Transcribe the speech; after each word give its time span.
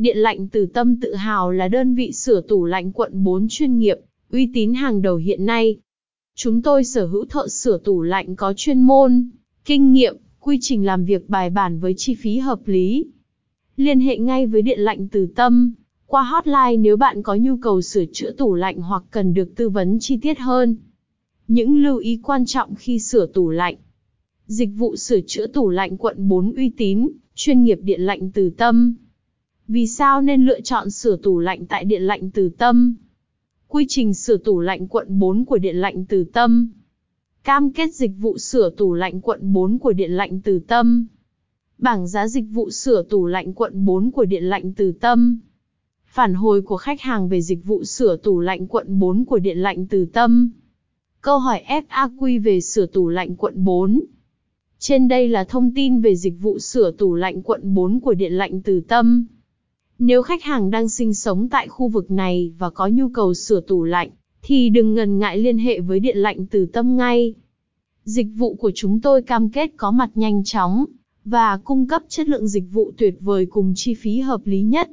Điện 0.00 0.16
lạnh 0.18 0.48
Từ 0.48 0.66
Tâm 0.66 1.00
tự 1.00 1.14
hào 1.14 1.50
là 1.50 1.68
đơn 1.68 1.94
vị 1.94 2.12
sửa 2.12 2.40
tủ 2.40 2.64
lạnh 2.64 2.92
quận 2.92 3.24
4 3.24 3.46
chuyên 3.48 3.78
nghiệp, 3.78 3.98
uy 4.30 4.50
tín 4.54 4.74
hàng 4.74 5.02
đầu 5.02 5.16
hiện 5.16 5.46
nay. 5.46 5.76
Chúng 6.34 6.62
tôi 6.62 6.84
sở 6.84 7.06
hữu 7.06 7.24
thợ 7.24 7.48
sửa 7.48 7.78
tủ 7.78 8.02
lạnh 8.02 8.36
có 8.36 8.54
chuyên 8.56 8.82
môn, 8.82 9.30
kinh 9.64 9.92
nghiệm, 9.92 10.16
quy 10.40 10.58
trình 10.60 10.86
làm 10.86 11.04
việc 11.04 11.28
bài 11.28 11.50
bản 11.50 11.78
với 11.78 11.94
chi 11.96 12.14
phí 12.14 12.38
hợp 12.38 12.68
lý. 12.68 13.06
Liên 13.76 14.00
hệ 14.00 14.18
ngay 14.18 14.46
với 14.46 14.62
Điện 14.62 14.80
lạnh 14.80 15.08
Từ 15.08 15.26
Tâm 15.36 15.72
qua 16.06 16.22
hotline 16.22 16.76
nếu 16.76 16.96
bạn 16.96 17.22
có 17.22 17.34
nhu 17.34 17.56
cầu 17.56 17.82
sửa 17.82 18.04
chữa 18.12 18.30
tủ 18.30 18.54
lạnh 18.54 18.80
hoặc 18.80 19.02
cần 19.10 19.34
được 19.34 19.56
tư 19.56 19.68
vấn 19.68 19.98
chi 20.00 20.18
tiết 20.22 20.38
hơn. 20.38 20.76
Những 21.48 21.82
lưu 21.82 21.98
ý 21.98 22.20
quan 22.22 22.46
trọng 22.46 22.74
khi 22.74 22.98
sửa 22.98 23.26
tủ 23.26 23.50
lạnh. 23.50 23.76
Dịch 24.46 24.70
vụ 24.76 24.96
sửa 24.96 25.20
chữa 25.26 25.46
tủ 25.46 25.70
lạnh 25.70 25.96
quận 25.96 26.28
4 26.28 26.52
uy 26.52 26.70
tín, 26.76 27.08
chuyên 27.34 27.64
nghiệp 27.64 27.78
điện 27.82 28.00
lạnh 28.00 28.30
từ 28.34 28.50
tâm. 28.50 28.96
Vì 29.72 29.86
sao 29.86 30.22
nên 30.22 30.46
lựa 30.46 30.60
chọn 30.60 30.90
sửa 30.90 31.16
tủ 31.16 31.38
lạnh 31.38 31.66
tại 31.66 31.84
điện 31.84 32.02
lạnh 32.02 32.30
từ 32.30 32.48
tâm? 32.48 32.94
Quy 33.68 33.84
trình 33.88 34.14
sửa 34.14 34.36
tủ 34.36 34.60
lạnh 34.60 34.88
quận 34.88 35.18
4 35.18 35.44
của 35.44 35.58
điện 35.58 35.76
lạnh 35.76 36.04
từ 36.08 36.24
tâm. 36.24 36.68
Cam 37.44 37.72
kết 37.72 37.94
dịch 37.94 38.10
vụ 38.18 38.38
sửa 38.38 38.70
tủ 38.70 38.94
lạnh 38.94 39.20
quận 39.20 39.52
4 39.52 39.78
của 39.78 39.92
điện 39.92 40.10
lạnh 40.10 40.40
từ 40.44 40.58
tâm. 40.58 41.06
Bảng 41.78 42.06
giá 42.06 42.28
dịch 42.28 42.44
vụ 42.50 42.70
sửa 42.70 43.02
tủ 43.02 43.26
lạnh 43.26 43.54
quận 43.54 43.84
4 43.84 44.10
của 44.10 44.24
điện 44.24 44.44
lạnh 44.44 44.72
từ 44.76 44.92
tâm. 44.92 45.38
Phản 46.06 46.34
hồi 46.34 46.62
của 46.62 46.76
khách 46.76 47.00
hàng 47.00 47.28
về 47.28 47.40
dịch 47.40 47.64
vụ 47.64 47.84
sửa 47.84 48.16
tủ 48.16 48.40
lạnh 48.40 48.66
quận 48.66 48.98
4 48.98 49.24
của 49.24 49.38
điện 49.38 49.58
lạnh 49.58 49.86
từ 49.86 50.04
tâm. 50.04 50.50
Câu 51.20 51.38
hỏi 51.38 51.62
FAQ 51.68 52.42
về 52.42 52.60
sửa 52.60 52.86
tủ 52.86 53.08
lạnh 53.08 53.36
quận 53.36 53.64
4. 53.64 54.00
Trên 54.78 55.08
đây 55.08 55.28
là 55.28 55.44
thông 55.44 55.74
tin 55.74 56.00
về 56.00 56.16
dịch 56.16 56.34
vụ 56.40 56.58
sửa 56.58 56.90
tủ 56.90 57.14
lạnh 57.14 57.42
quận 57.42 57.74
4 57.74 58.00
của 58.00 58.14
Điện 58.14 58.32
lạnh 58.32 58.62
Từ 58.62 58.80
Tâm. 58.80 59.26
Nếu 60.02 60.22
khách 60.22 60.42
hàng 60.42 60.70
đang 60.70 60.88
sinh 60.88 61.14
sống 61.14 61.48
tại 61.48 61.68
khu 61.68 61.88
vực 61.88 62.10
này 62.10 62.52
và 62.58 62.70
có 62.70 62.86
nhu 62.86 63.08
cầu 63.08 63.34
sửa 63.34 63.60
tủ 63.60 63.84
lạnh, 63.84 64.10
thì 64.42 64.68
đừng 64.68 64.94
ngần 64.94 65.18
ngại 65.18 65.38
liên 65.38 65.58
hệ 65.58 65.80
với 65.80 66.00
Điện 66.00 66.16
lạnh 66.16 66.46
Từ 66.46 66.66
Tâm 66.66 66.96
ngay. 66.96 67.34
Dịch 68.04 68.26
vụ 68.36 68.54
của 68.54 68.70
chúng 68.74 69.00
tôi 69.00 69.22
cam 69.22 69.50
kết 69.50 69.70
có 69.76 69.90
mặt 69.90 70.10
nhanh 70.14 70.44
chóng 70.44 70.84
và 71.24 71.56
cung 71.64 71.88
cấp 71.88 72.02
chất 72.08 72.28
lượng 72.28 72.48
dịch 72.48 72.64
vụ 72.72 72.92
tuyệt 72.96 73.14
vời 73.20 73.46
cùng 73.46 73.72
chi 73.76 73.94
phí 73.94 74.18
hợp 74.18 74.40
lý 74.44 74.62
nhất. 74.62 74.90